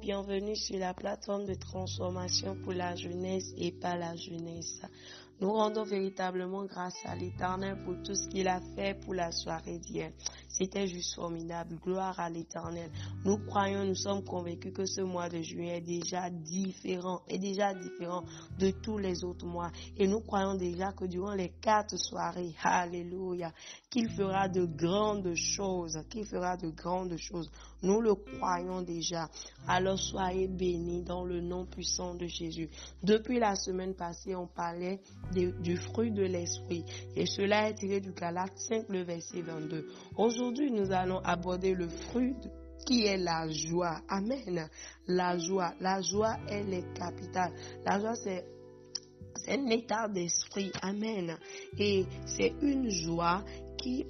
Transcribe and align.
bienvenue 0.00 0.56
sur 0.56 0.78
la 0.78 0.94
plateforme 0.94 1.44
de 1.44 1.52
transformation 1.54 2.56
pour 2.56 2.72
la 2.72 2.96
jeunesse 2.96 3.52
et 3.58 3.70
pas 3.70 3.96
la 3.96 4.16
jeunesse. 4.16 4.80
Nous 5.40 5.52
rendons 5.52 5.84
véritablement 5.84 6.64
grâce 6.66 6.96
à 7.06 7.14
l'Éternel 7.14 7.78
pour 7.84 7.94
tout 8.02 8.14
ce 8.14 8.28
qu'il 8.28 8.46
a 8.46 8.60
fait 8.74 8.94
pour 9.00 9.14
la 9.14 9.32
soirée 9.32 9.78
d'hier. 9.78 10.12
C'était 10.48 10.86
juste 10.86 11.14
formidable. 11.14 11.78
Gloire 11.82 12.20
à 12.20 12.28
l'Éternel. 12.28 12.90
Nous 13.24 13.38
croyons, 13.38 13.84
nous 13.84 13.94
sommes 13.94 14.22
convaincus 14.22 14.74
que 14.74 14.84
ce 14.84 15.00
mois 15.00 15.30
de 15.30 15.40
juillet 15.40 15.78
est 15.78 15.80
déjà 15.80 16.28
différent, 16.28 17.22
est 17.26 17.38
déjà 17.38 17.72
différent 17.72 18.22
de 18.58 18.70
tous 18.70 18.98
les 18.98 19.24
autres 19.24 19.46
mois. 19.46 19.70
Et 19.96 20.06
nous 20.06 20.20
croyons 20.20 20.56
déjà 20.56 20.92
que 20.92 21.06
durant 21.06 21.32
les 21.32 21.48
quatre 21.60 21.96
soirées, 21.96 22.54
Alléluia, 22.62 23.52
qu'il 23.88 24.10
fera 24.10 24.48
de 24.48 24.66
grandes 24.66 25.34
choses, 25.34 25.98
qu'il 26.10 26.26
fera 26.26 26.58
de 26.58 26.68
grandes 26.68 27.16
choses. 27.16 27.50
Nous 27.82 28.00
le 28.02 28.14
croyons 28.14 28.82
déjà. 28.82 29.28
Alors 29.66 29.98
soyez 29.98 30.48
bénis 30.48 31.02
dans 31.02 31.24
le 31.24 31.40
nom 31.40 31.64
puissant 31.64 32.14
de 32.14 32.26
Jésus. 32.26 32.68
Depuis 33.02 33.38
la 33.38 33.54
semaine 33.56 33.94
passée, 33.94 34.34
on 34.34 34.46
parlait 34.46 35.00
du 35.32 35.76
fruit 35.76 36.10
de 36.10 36.22
l'esprit. 36.22 36.84
Et 37.16 37.26
cela 37.26 37.68
est 37.68 37.74
tiré 37.74 38.00
du 38.00 38.12
Galate 38.12 38.56
5, 38.56 38.88
le 38.88 39.02
verset 39.02 39.42
22. 39.42 39.86
Aujourd'hui, 40.16 40.70
nous 40.70 40.92
allons 40.92 41.18
aborder 41.20 41.74
le 41.74 41.88
fruit 41.88 42.34
qui 42.86 43.06
est 43.06 43.18
la 43.18 43.48
joie. 43.50 44.00
Amen. 44.08 44.68
La 45.06 45.38
joie. 45.38 45.74
La 45.80 46.00
joie, 46.00 46.36
elle 46.48 46.72
est 46.72 46.92
capitale. 46.94 47.52
La 47.84 47.98
joie, 48.00 48.14
c'est 48.14 48.44
c'est 49.36 49.58
un 49.58 49.66
état 49.68 50.08
d'esprit. 50.08 50.70
Amen. 50.82 51.36
Et 51.78 52.04
c'est 52.26 52.52
une 52.60 52.90
joie 52.90 53.42
qui 53.82 54.04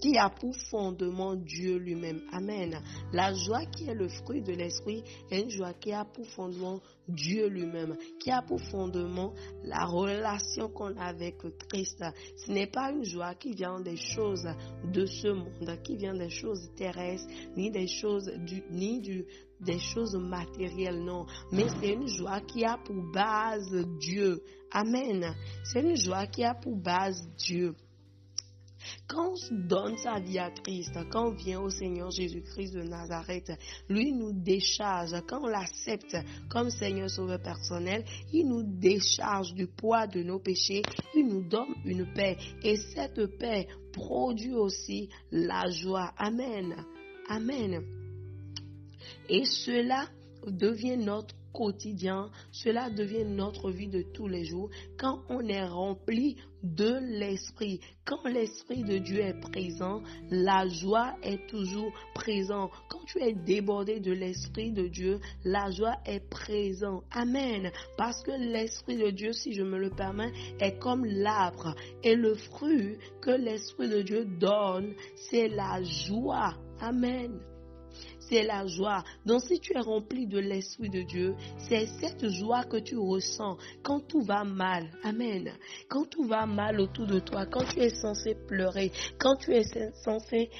qui 0.00 0.16
a 0.16 0.30
pour 0.30 0.54
fondement 0.70 1.34
Dieu 1.34 1.76
lui-même. 1.76 2.22
Amen. 2.32 2.80
La 3.12 3.32
joie 3.34 3.64
qui 3.66 3.88
est 3.88 3.94
le 3.94 4.08
fruit 4.08 4.42
de 4.42 4.52
l'esprit 4.52 5.02
est 5.30 5.42
une 5.42 5.50
joie 5.50 5.74
qui 5.74 5.92
a 5.92 6.04
pour 6.04 6.26
fondement 6.26 6.80
Dieu 7.08 7.48
lui-même, 7.48 7.96
qui 8.20 8.30
a 8.30 8.42
pour 8.42 8.60
fondement 8.60 9.32
la 9.64 9.84
relation 9.86 10.68
qu'on 10.68 10.96
a 10.96 11.06
avec 11.06 11.38
Christ. 11.68 12.04
Ce 12.36 12.50
n'est 12.50 12.66
pas 12.66 12.90
une 12.90 13.04
joie 13.04 13.34
qui 13.34 13.52
vient 13.52 13.80
des 13.80 13.96
choses 13.96 14.46
de 14.92 15.06
ce 15.06 15.28
monde, 15.28 15.82
qui 15.82 15.96
vient 15.96 16.14
des 16.14 16.30
choses 16.30 16.70
terrestres, 16.76 17.28
ni 17.56 17.70
des 17.70 17.86
choses 17.86 18.30
du, 18.46 18.62
ni 18.70 19.00
du, 19.00 19.24
des 19.60 19.78
choses 19.78 20.16
matérielles, 20.16 21.02
non. 21.02 21.26
Mais 21.50 21.66
c'est 21.80 21.92
une 21.92 22.08
joie 22.08 22.40
qui 22.40 22.64
a 22.64 22.76
pour 22.78 23.02
base 23.12 23.74
Dieu. 23.98 24.42
Amen. 24.70 25.34
C'est 25.64 25.80
une 25.80 25.96
joie 25.96 26.26
qui 26.26 26.44
a 26.44 26.54
pour 26.54 26.76
base 26.76 27.26
Dieu. 27.36 27.74
Quand 29.06 29.32
on 29.32 29.54
donne 29.54 29.96
sa 29.98 30.20
vie 30.20 30.38
à 30.38 30.50
Christ, 30.50 30.92
quand 31.10 31.28
on 31.28 31.34
vient 31.34 31.60
au 31.60 31.70
Seigneur 31.70 32.10
Jésus-Christ 32.10 32.74
de 32.74 32.82
Nazareth, 32.82 33.52
lui 33.88 34.12
nous 34.12 34.32
décharge. 34.32 35.14
Quand 35.26 35.42
on 35.42 35.48
l'accepte 35.48 36.16
comme 36.48 36.70
Seigneur 36.70 37.10
Sauveur 37.10 37.40
personnel, 37.40 38.04
il 38.32 38.48
nous 38.48 38.62
décharge 38.62 39.54
du 39.54 39.66
poids 39.66 40.06
de 40.06 40.22
nos 40.22 40.38
péchés. 40.38 40.82
Il 41.14 41.26
nous 41.26 41.48
donne 41.48 41.74
une 41.84 42.12
paix. 42.12 42.36
Et 42.62 42.76
cette 42.76 43.38
paix 43.38 43.66
produit 43.92 44.54
aussi 44.54 45.08
la 45.30 45.68
joie. 45.70 46.12
Amen. 46.16 46.74
Amen. 47.28 47.82
Et 49.28 49.44
cela 49.44 50.06
devient 50.46 50.96
notre 50.96 51.34
quotidien, 51.58 52.30
cela 52.52 52.88
devient 52.88 53.24
notre 53.24 53.72
vie 53.72 53.88
de 53.88 54.02
tous 54.14 54.28
les 54.28 54.44
jours 54.44 54.70
quand 54.96 55.22
on 55.28 55.40
est 55.48 55.66
rempli 55.66 56.36
de 56.62 57.00
l'Esprit. 57.18 57.80
Quand 58.04 58.24
l'Esprit 58.26 58.84
de 58.84 58.98
Dieu 58.98 59.18
est 59.18 59.40
présent, 59.40 60.00
la 60.30 60.68
joie 60.68 61.16
est 61.20 61.48
toujours 61.48 61.92
présente. 62.14 62.70
Quand 62.88 63.04
tu 63.06 63.20
es 63.20 63.32
débordé 63.32 63.98
de 63.98 64.12
l'Esprit 64.12 64.70
de 64.70 64.86
Dieu, 64.86 65.18
la 65.44 65.68
joie 65.72 65.96
est 66.06 66.28
présente. 66.30 67.02
Amen. 67.10 67.72
Parce 67.96 68.22
que 68.22 68.30
l'Esprit 68.30 68.96
de 68.96 69.10
Dieu, 69.10 69.32
si 69.32 69.52
je 69.52 69.64
me 69.64 69.78
le 69.78 69.90
permets, 69.90 70.32
est 70.60 70.78
comme 70.78 71.04
l'arbre. 71.04 71.74
Et 72.04 72.14
le 72.14 72.36
fruit 72.36 72.98
que 73.20 73.32
l'Esprit 73.32 73.88
de 73.88 74.02
Dieu 74.02 74.24
donne, 74.24 74.94
c'est 75.28 75.48
la 75.48 75.82
joie. 75.82 76.54
Amen 76.80 77.40
c'est 78.28 78.42
la 78.42 78.66
joie. 78.66 79.02
Donc 79.26 79.42
si 79.42 79.58
tu 79.60 79.76
es 79.76 79.80
rempli 79.80 80.26
de 80.26 80.38
l'Esprit 80.38 80.88
de 80.88 81.02
Dieu, 81.02 81.34
c'est 81.68 81.86
cette 82.00 82.28
joie 82.28 82.64
que 82.64 82.76
tu 82.76 82.96
ressens 82.96 83.56
quand 83.82 84.00
tout 84.06 84.22
va 84.22 84.44
mal. 84.44 84.90
Amen. 85.04 85.50
Quand 85.88 86.08
tout 86.08 86.24
va 86.24 86.46
mal 86.46 86.80
autour 86.80 87.06
de 87.06 87.18
toi, 87.20 87.46
quand 87.46 87.64
tu 87.64 87.80
es 87.80 87.90
censé 87.90 88.34
pleurer, 88.46 88.92
quand 89.18 89.36
tu 89.36 89.52
es 89.52 89.62
censé, 90.04 90.50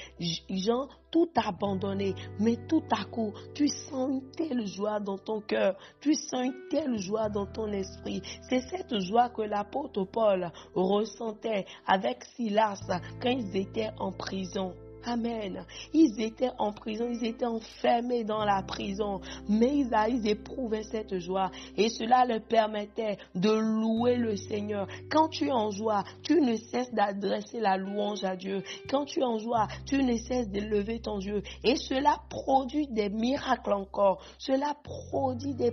genre, 0.51 0.89
tout 1.11 1.31
abandonner, 1.37 2.15
mais 2.39 2.57
tout 2.69 2.83
à 2.91 3.05
coup, 3.05 3.33
tu 3.55 3.69
sens 3.69 4.11
une 4.11 4.31
telle 4.33 4.67
joie 4.67 5.01
dans 5.01 5.19
ton 5.19 5.41
cœur, 5.41 5.77
tu 6.01 6.15
sens 6.15 6.47
une 6.47 6.69
telle 6.71 6.99
joie 6.99 7.29
dans 7.29 7.47
ton 7.47 7.73
esprit. 7.73 8.21
C'est 8.49 8.61
cette 8.61 8.99
joie 9.01 9.31
que 9.31 9.43
l'apôtre 9.43 10.05
Paul 10.05 10.51
ressentait 10.75 11.65
avec 11.87 12.25
Silas 12.37 12.83
quand 13.23 13.31
ils 13.31 13.57
étaient 13.57 13.91
en 13.99 14.13
prison. 14.13 14.75
Amen. 15.09 15.65
Ils 15.95 16.21
étaient 16.21 16.51
en 16.59 16.71
prison, 16.71 17.07
ils 17.11 17.25
étaient 17.25 17.47
enfermés 17.47 18.25
dans 18.25 18.45
la 18.45 18.63
prison, 18.63 19.23
mais 19.49 19.79
ils, 19.79 20.29
éprouvaient 20.29 20.83
cette 20.83 21.19
joie 21.19 21.51
et 21.79 21.89
cela 21.89 22.27
leur 22.27 22.43
permettait 22.43 23.17
de 23.35 23.51
louer 23.51 24.17
le 24.17 24.37
Seigneur. 24.37 24.87
Quand 25.11 25.29
tu 25.29 25.47
es 25.47 25.53
en 25.53 25.71
joie, 25.71 26.05
tu 26.23 26.43
ne 26.43 26.57
cesses 26.57 26.93
d'adresser 26.93 27.59
la 27.59 27.79
louange 27.79 28.23
à 28.23 28.37
Dieu. 28.37 28.63
Quand 28.91 29.07
tu 29.07 29.21
es 29.21 29.25
en 29.25 29.39
joie, 29.39 29.67
tu 29.87 30.03
ne 30.03 30.15
cesses 30.19 30.51
d'élever 30.51 31.01
ton 31.01 31.17
Dieu 31.17 31.43
et 31.65 31.77
cela 31.77 32.19
produit 32.29 32.87
des 32.89 33.09
miracles 33.09 33.73
encore. 33.73 34.23
Cela 34.37 34.75
produit 34.85 35.55
des 35.55 35.73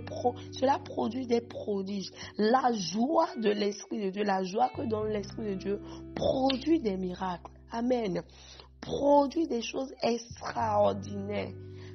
cela 0.52 0.78
produit 0.78 1.26
des 1.26 1.42
prodiges. 1.42 2.10
La 2.38 2.72
joie 2.72 3.28
de 3.36 3.50
l'esprit 3.50 4.02
de 4.02 4.08
Dieu, 4.08 4.22
la 4.22 4.44
joie 4.44 4.70
que 4.74 4.80
donne 4.80 5.12
l'esprit 5.12 5.50
de 5.50 5.54
Dieu 5.56 5.80
produit 6.14 6.80
des 6.80 6.96
miracles. 6.96 7.50
Amen 7.70 8.22
produit 8.86 9.48
des 9.48 9.62
choses 9.62 9.92
extraordinaires. 10.00 11.52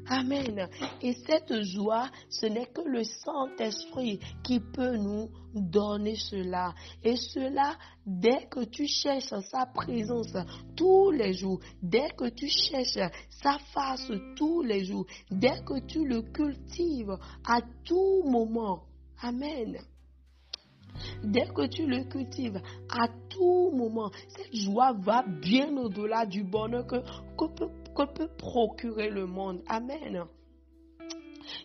Amen. 0.07 0.67
Et 1.01 1.13
cette 1.25 1.63
joie, 1.63 2.09
ce 2.29 2.45
n'est 2.47 2.65
que 2.65 2.81
le 2.81 3.03
Saint-Esprit 3.03 4.19
qui 4.43 4.59
peut 4.59 4.97
nous 4.97 5.29
donner 5.53 6.15
cela. 6.15 6.73
Et 7.03 7.15
cela, 7.15 7.77
dès 8.05 8.47
que 8.47 8.65
tu 8.65 8.87
cherches 8.87 9.33
sa 9.51 9.67
présence 9.67 10.35
tous 10.75 11.11
les 11.11 11.33
jours, 11.33 11.61
dès 11.81 12.09
que 12.09 12.29
tu 12.29 12.49
cherches 12.49 13.11
sa 13.29 13.57
face 13.73 14.11
tous 14.35 14.63
les 14.63 14.83
jours, 14.83 15.05
dès 15.29 15.63
que 15.63 15.79
tu 15.85 16.05
le 16.05 16.23
cultives 16.23 17.17
à 17.47 17.61
tout 17.85 18.23
moment. 18.25 18.83
Amen. 19.21 19.77
Dès 21.23 21.45
que 21.45 21.67
tu 21.67 21.85
le 21.85 22.03
cultives 22.03 22.61
à 22.89 23.07
tout 23.29 23.71
moment, 23.71 24.11
cette 24.27 24.55
joie 24.55 24.93
va 24.93 25.23
bien 25.23 25.75
au-delà 25.77 26.25
du 26.25 26.43
bonheur 26.43 26.85
que, 26.87 26.97
peut, 27.45 28.29
procurer 28.37 29.09
le 29.09 29.27
monde. 29.27 29.61
Amen. 29.67 30.25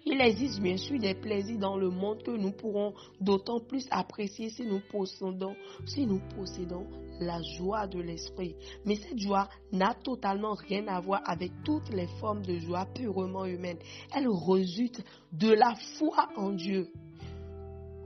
Il 0.04 0.20
existe 0.20 0.60
bien 0.60 0.76
sûr 0.76 0.98
des 0.98 1.14
plaisirs 1.14 1.58
dans 1.58 1.76
le 1.76 1.90
monde 1.90 2.22
que 2.22 2.30
nous 2.30 2.52
pourrons 2.52 2.94
d'autant 3.20 3.60
plus 3.60 3.86
apprécier 3.90 4.50
si 4.50 4.64
nous 4.64 4.80
possédons, 4.90 5.54
si 5.84 6.06
nous 6.06 6.20
possédons 6.34 6.86
la 7.20 7.40
joie 7.42 7.86
de 7.86 8.00
l'esprit. 8.00 8.54
Mais 8.84 8.96
cette 8.96 9.18
joie 9.18 9.48
n'a 9.72 9.94
totalement 9.94 10.54
rien 10.54 10.86
à 10.88 11.00
voir 11.00 11.22
avec 11.24 11.52
toutes 11.64 11.88
les 11.90 12.06
formes 12.20 12.42
de 12.42 12.58
joie 12.58 12.86
purement 12.94 13.46
humaines. 13.46 13.78
Elle 14.14 14.28
résulte 14.28 15.02
de 15.32 15.50
la 15.50 15.74
foi 15.98 16.28
en 16.36 16.52
Dieu. 16.52 16.88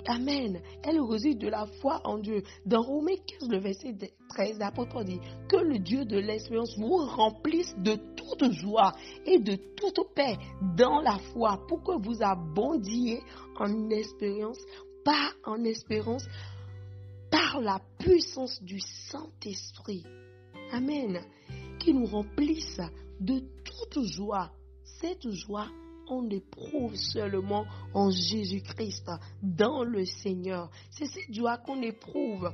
Amen. 0.06 0.60
Elle 0.82 1.00
résulte 1.00 1.38
de 1.38 1.48
la 1.48 1.66
foi 1.80 2.00
en 2.04 2.18
Dieu. 2.18 2.42
Dans 2.66 2.82
Romains 2.82 3.16
15, 3.40 3.48
le 3.50 3.58
verset 3.58 3.94
13, 4.30 4.58
l'apôtre 4.58 5.02
dit 5.04 5.20
que 5.48 5.56
le 5.56 5.78
Dieu 5.78 6.04
de 6.04 6.18
l'espérance 6.18 6.76
vous 6.78 6.96
remplisse 6.96 7.74
de 7.78 7.96
toute 8.16 8.52
joie 8.52 8.92
et 9.26 9.38
de 9.38 9.56
toute 9.76 10.14
paix 10.14 10.36
dans 10.76 11.00
la 11.00 11.18
foi 11.32 11.58
pour 11.68 11.82
que 11.82 12.02
vous 12.02 12.22
abondiez 12.22 13.20
en 13.58 13.90
espérance, 13.90 14.58
pas 15.04 15.32
en 15.44 15.64
espérance, 15.64 16.26
par 17.30 17.60
la 17.60 17.80
puissance 17.98 18.62
du 18.62 18.80
Saint-Esprit. 18.80 20.04
Amen. 20.72 21.20
Qui 21.78 21.94
nous 21.94 22.06
remplisse 22.06 22.80
de 23.20 23.40
toute 23.64 24.04
joie. 24.04 24.50
Cette 25.00 25.30
joie 25.30 25.68
on 26.10 26.28
éprouve 26.30 26.96
seulement 26.96 27.66
en 27.94 28.10
Jésus-Christ, 28.10 29.10
dans 29.42 29.84
le 29.84 30.04
Seigneur. 30.04 30.70
C'est 30.90 31.06
cette 31.06 31.32
joie 31.32 31.58
qu'on 31.58 31.82
éprouve. 31.82 32.50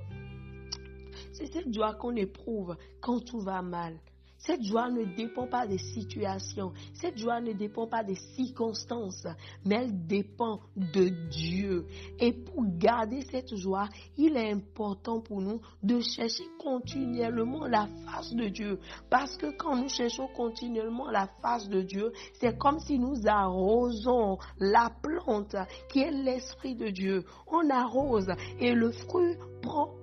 C'est 1.32 1.46
cette 1.46 1.72
joie 1.72 1.94
qu'on 1.94 2.16
éprouve 2.16 2.76
quand 3.00 3.20
tout 3.20 3.40
va 3.40 3.62
mal. 3.62 3.98
Cette 4.38 4.62
joie 4.62 4.90
ne 4.90 5.04
dépend 5.16 5.46
pas 5.46 5.66
des 5.66 5.78
situations. 5.78 6.72
Cette 6.94 7.18
joie 7.18 7.40
ne 7.40 7.52
dépend 7.52 7.86
pas 7.86 8.04
des 8.04 8.14
circonstances, 8.14 9.26
mais 9.64 9.76
elle 9.76 10.06
dépend 10.06 10.60
de 10.76 11.08
Dieu. 11.30 11.86
Et 12.18 12.32
pour 12.32 12.64
garder 12.78 13.22
cette 13.22 13.54
joie, 13.56 13.88
il 14.16 14.36
est 14.36 14.50
important 14.50 15.20
pour 15.20 15.40
nous 15.40 15.60
de 15.82 16.00
chercher 16.00 16.44
continuellement 16.58 17.66
la 17.66 17.86
face 18.04 18.34
de 18.34 18.48
Dieu. 18.48 18.78
Parce 19.10 19.36
que 19.36 19.56
quand 19.56 19.76
nous 19.76 19.88
cherchons 19.88 20.28
continuellement 20.28 21.10
la 21.10 21.28
face 21.42 21.68
de 21.68 21.82
Dieu, 21.82 22.12
c'est 22.34 22.56
comme 22.58 22.78
si 22.80 22.98
nous 22.98 23.26
arrosons 23.26 24.38
la 24.58 24.90
plante 25.02 25.56
qui 25.90 26.00
est 26.00 26.10
l'Esprit 26.10 26.76
de 26.76 26.88
Dieu. 26.88 27.24
On 27.46 27.68
arrose 27.70 28.30
et 28.60 28.72
le 28.72 28.90
fruit 28.92 29.36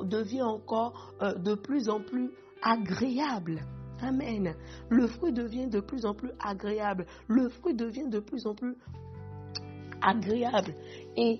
devient 0.01 0.41
encore 0.43 1.13
euh, 1.21 1.35
de 1.35 1.55
plus 1.55 1.89
en 1.89 2.01
plus 2.01 2.31
agréable. 2.61 3.61
Amen. 4.03 4.53
Le 4.89 5.07
fruit 5.07 5.31
devient 5.31 5.67
de 5.67 5.79
plus 5.79 6.05
en 6.05 6.13
plus 6.13 6.31
agréable. 6.43 7.05
Le 7.29 7.47
fruit 7.47 7.73
devient 7.73 8.09
de 8.09 8.19
plus 8.19 8.45
en 8.45 8.53
plus 8.53 8.75
agréable. 10.03 10.75
Et 11.15 11.39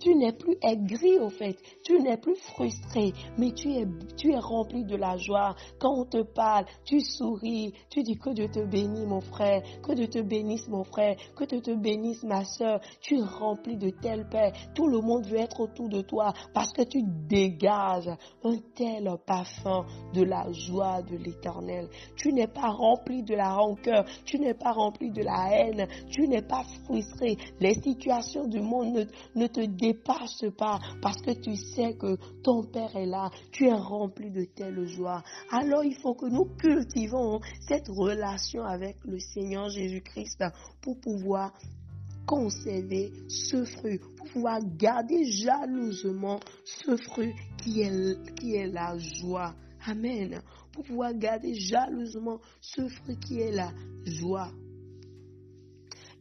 tu 0.00 0.14
n'es 0.14 0.32
plus 0.32 0.56
aigri 0.62 1.18
au 1.18 1.30
fait, 1.30 1.56
tu 1.82 1.98
n'es 2.00 2.16
plus 2.18 2.36
frustré, 2.36 3.12
mais 3.38 3.52
tu 3.52 3.72
es, 3.72 3.86
tu 4.16 4.32
es 4.32 4.38
rempli 4.38 4.84
de 4.84 4.96
la 4.96 5.16
joie. 5.16 5.56
Quand 5.80 5.94
on 5.98 6.04
te 6.04 6.22
parle, 6.22 6.66
tu 6.84 7.00
souris, 7.00 7.72
tu 7.90 8.02
dis 8.02 8.16
que 8.16 8.30
Dieu 8.30 8.48
te 8.48 8.60
bénisse 8.60 9.06
mon 9.06 9.20
frère, 9.20 9.62
que 9.82 9.92
Dieu 9.92 10.08
te 10.08 10.20
bénisse 10.20 10.68
mon 10.68 10.84
frère, 10.84 11.16
que 11.36 11.44
Dieu 11.44 11.60
te 11.60 11.72
bénisse 11.72 12.22
ma 12.22 12.44
soeur. 12.44 12.80
Tu 13.00 13.16
es 13.16 13.22
rempli 13.22 13.76
de 13.76 13.90
telle 13.90 14.28
paix. 14.28 14.52
Tout 14.74 14.88
le 14.88 15.00
monde 15.00 15.26
veut 15.26 15.38
être 15.38 15.60
autour 15.60 15.88
de 15.88 16.02
toi 16.02 16.32
parce 16.52 16.72
que 16.72 16.82
tu 16.82 17.02
dégages 17.02 18.10
un 18.44 18.56
tel 18.74 19.10
parfum 19.26 19.86
de 20.12 20.22
la 20.22 20.52
joie 20.52 21.02
de 21.02 21.16
l'éternel. 21.16 21.88
Tu 22.16 22.32
n'es 22.32 22.46
pas 22.46 22.68
rempli 22.68 23.22
de 23.22 23.34
la 23.34 23.54
rancœur, 23.54 24.04
tu 24.26 24.38
n'es 24.38 24.54
pas 24.54 24.72
rempli 24.72 25.10
de 25.10 25.22
la 25.22 25.48
haine, 25.50 25.88
tu 26.10 26.28
n'es 26.28 26.42
pas 26.42 26.62
frustré. 26.84 27.36
Les 27.58 27.74
situations 27.74 28.03
du 28.48 28.60
monde 28.60 29.06
ne, 29.34 29.46
te 29.46 29.64
dépasse 29.64 30.44
pas 30.58 30.78
parce 31.00 31.20
que 31.22 31.32
tu 31.32 31.56
sais 31.56 31.94
que 31.94 32.16
ton 32.42 32.62
Père 32.64 32.94
est 32.96 33.06
là, 33.06 33.30
tu 33.50 33.66
es 33.66 33.72
rempli 33.72 34.30
de 34.30 34.44
telle 34.44 34.86
joie. 34.86 35.22
Alors 35.50 35.84
il 35.84 35.94
faut 35.96 36.14
que 36.14 36.26
nous 36.26 36.44
cultivons 36.58 37.40
cette 37.66 37.88
relation 37.88 38.64
avec 38.64 38.96
le 39.04 39.18
Seigneur 39.18 39.70
Jésus-Christ 39.70 40.44
pour 40.82 41.00
pouvoir 41.00 41.52
conserver 42.26 43.12
ce 43.28 43.64
fruit, 43.64 43.98
pour 43.98 44.26
pouvoir 44.28 44.60
garder 44.76 45.24
jalousement 45.24 46.40
ce 46.64 46.96
fruit 46.96 47.34
qui 47.62 47.82
est, 47.82 48.34
qui 48.34 48.56
est 48.56 48.66
la 48.66 48.98
joie. 48.98 49.54
Amen. 49.86 50.40
Pour 50.72 50.84
pouvoir 50.84 51.14
garder 51.14 51.54
jalousement 51.54 52.40
ce 52.60 52.86
fruit 52.88 53.18
qui 53.18 53.40
est 53.40 53.52
la 53.52 53.70
joie. 54.06 54.50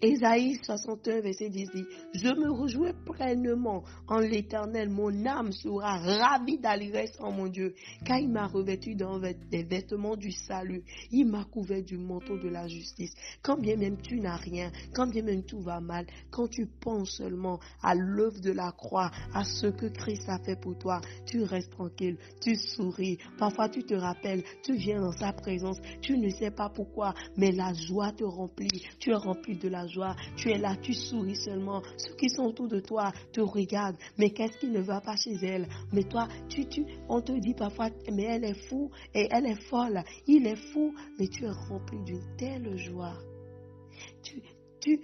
Ésaïe 0.03 0.59
61, 0.61 1.21
verset 1.21 1.49
10 1.49 1.71
dit, 1.73 1.85
Je 2.13 2.27
me 2.27 2.51
réjouis 2.51 2.91
pleinement 3.05 3.85
en 4.09 4.19
l'éternel, 4.19 4.89
mon 4.89 5.25
âme 5.25 5.53
sera 5.53 5.97
ravie 5.97 6.59
d'allégresse 6.59 7.15
en 7.21 7.31
mon 7.31 7.47
Dieu, 7.47 7.73
car 8.05 8.19
il 8.19 8.29
m'a 8.29 8.47
revêtu 8.47 8.95
dans 8.95 9.17
des 9.17 9.63
vêtements 9.63 10.17
du 10.17 10.31
salut, 10.33 10.83
il 11.09 11.27
m'a 11.27 11.45
couvert 11.45 11.81
du 11.81 11.97
manteau 11.97 12.37
de 12.37 12.49
la 12.49 12.67
justice. 12.67 13.13
Quand 13.41 13.57
bien 13.57 13.77
même 13.77 13.95
tu 14.01 14.19
n'as 14.19 14.35
rien, 14.35 14.73
quand 14.93 15.07
bien 15.07 15.23
même 15.23 15.43
tout 15.43 15.61
va 15.61 15.79
mal, 15.79 16.05
quand 16.31 16.49
tu 16.49 16.65
penses 16.65 17.11
seulement 17.11 17.61
à 17.81 17.95
l'œuvre 17.95 18.41
de 18.41 18.51
la 18.51 18.73
croix, 18.73 19.09
à 19.33 19.45
ce 19.45 19.67
que 19.67 19.85
Christ 19.85 20.27
a 20.27 20.37
fait 20.39 20.59
pour 20.59 20.77
toi, 20.77 20.99
tu 21.25 21.43
restes 21.43 21.71
tranquille, 21.71 22.17
tu 22.41 22.55
souris, 22.55 23.19
parfois 23.37 23.69
tu 23.69 23.85
te 23.85 23.93
rappelles, 23.93 24.43
tu 24.63 24.75
viens 24.75 24.99
dans 24.99 25.13
sa 25.13 25.31
présence, 25.31 25.77
tu 26.01 26.17
ne 26.17 26.27
sais 26.27 26.51
pas 26.51 26.67
pourquoi, 26.67 27.13
mais 27.37 27.53
la 27.53 27.71
joie 27.73 28.11
te 28.11 28.25
remplit, 28.25 28.83
tu 28.99 29.11
es 29.11 29.15
rempli 29.15 29.57
de 29.57 29.69
la 29.69 29.87
joie 29.87 29.92
tu 30.35 30.49
es 30.49 30.57
là, 30.57 30.75
tu 30.81 30.93
souris 30.93 31.35
seulement. 31.35 31.81
Ceux 31.97 32.15
qui 32.15 32.29
sont 32.29 32.43
autour 32.43 32.67
de 32.67 32.79
toi 32.79 33.11
te 33.31 33.41
regardent. 33.41 33.97
Mais 34.17 34.31
qu'est-ce 34.31 34.57
qui 34.57 34.67
ne 34.67 34.81
va 34.81 35.01
pas 35.01 35.15
chez 35.15 35.35
elle? 35.41 35.67
Mais 35.91 36.03
toi, 36.03 36.27
tu, 36.49 36.65
tu, 36.67 36.85
on 37.09 37.21
te 37.21 37.31
dit 37.31 37.53
parfois, 37.53 37.89
mais 38.11 38.23
elle 38.23 38.45
est 38.45 38.67
fou 38.67 38.89
et 39.13 39.27
elle 39.31 39.45
est 39.45 39.61
folle. 39.69 40.03
Il 40.27 40.47
est 40.47 40.71
fou, 40.73 40.93
mais 41.19 41.27
tu 41.27 41.45
es 41.45 41.51
rempli 41.51 41.99
d'une 42.03 42.35
telle 42.37 42.77
joie. 42.77 43.17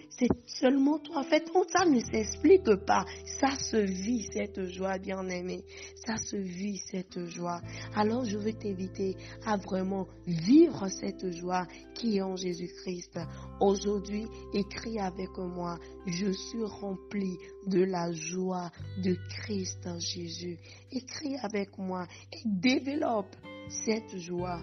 C'est 0.10 0.30
seulement 0.46 1.00
toi. 1.00 1.20
En 1.20 1.24
fait, 1.24 1.50
ça 1.72 1.86
ne 1.86 2.00
s'explique 2.00 2.76
pas. 2.86 3.06
Ça 3.40 3.56
se 3.58 3.78
vit, 3.78 4.26
cette 4.32 4.66
joie, 4.70 4.98
bien-aimé. 4.98 5.64
Ça 6.06 6.18
se 6.18 6.36
vit, 6.36 6.78
cette 6.92 7.26
joie. 7.26 7.62
Alors, 7.96 8.26
je 8.26 8.38
veux 8.38 8.54
t'inviter 8.54 9.16
à 9.46 9.58
vraiment 9.58 10.08
vivre 10.26 10.88
cette 10.90 11.32
joie 11.32 11.66
qui 11.96 12.18
est 12.18 12.22
en 12.22 12.36
Jésus-Christ. 12.36 13.20
Aujourd'hui, 13.60 14.26
écris 14.54 15.00
avec 15.00 15.38
moi. 15.38 15.78
Je 16.06 16.32
suis 16.32 16.64
rempli 16.64 17.38
de 17.68 17.84
la 17.84 18.12
joie 18.12 18.72
de 19.04 19.16
Christ 19.30 19.86
en 19.86 20.00
Jésus. 20.00 20.58
Écris 20.92 21.36
avec 21.42 21.78
moi 21.78 22.08
et 22.32 22.42
développe 22.46 23.36
cette 23.70 24.18
joie. 24.18 24.62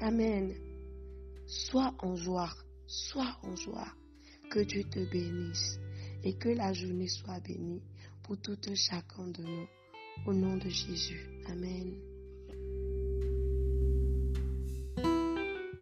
Amen. 0.00 0.54
Sois 1.46 1.94
en 2.00 2.16
joie. 2.16 2.50
Sois 2.86 3.36
en 3.42 3.54
joie. 3.56 3.88
Que 4.50 4.60
Dieu 4.60 4.84
te 4.84 5.00
bénisse 5.10 5.78
et 6.24 6.34
que 6.34 6.48
la 6.48 6.72
journée 6.72 7.08
soit 7.08 7.40
bénie 7.40 7.82
pour 8.22 8.38
tout 8.38 8.56
chacun 8.74 9.26
de 9.28 9.42
nous. 9.42 9.68
Au 10.26 10.32
nom 10.32 10.56
de 10.56 10.68
Jésus. 10.68 11.26
Amen. 11.48 12.07